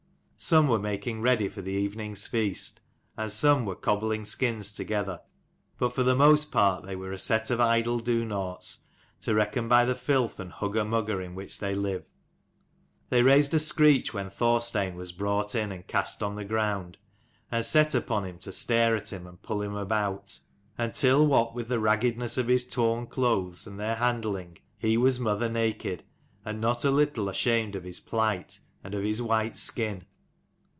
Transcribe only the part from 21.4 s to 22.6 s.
with the raggedness of